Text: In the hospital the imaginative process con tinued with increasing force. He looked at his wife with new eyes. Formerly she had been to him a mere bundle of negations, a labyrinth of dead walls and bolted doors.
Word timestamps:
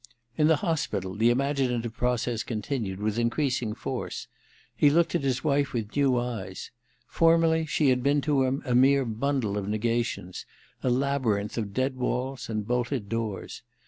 In 0.35 0.47
the 0.47 0.55
hospital 0.65 1.13
the 1.13 1.29
imaginative 1.29 1.93
process 1.95 2.41
con 2.41 2.63
tinued 2.63 2.97
with 2.97 3.19
increasing 3.19 3.75
force. 3.75 4.25
He 4.75 4.89
looked 4.89 5.13
at 5.13 5.21
his 5.21 5.43
wife 5.43 5.73
with 5.73 5.95
new 5.95 6.17
eyes. 6.17 6.71
Formerly 7.05 7.67
she 7.67 7.89
had 7.89 8.01
been 8.01 8.19
to 8.21 8.45
him 8.45 8.63
a 8.65 8.73
mere 8.73 9.05
bundle 9.05 9.59
of 9.59 9.69
negations, 9.69 10.47
a 10.81 10.89
labyrinth 10.89 11.55
of 11.55 11.71
dead 11.71 11.97
walls 11.97 12.49
and 12.49 12.65
bolted 12.67 13.09
doors. 13.09 13.61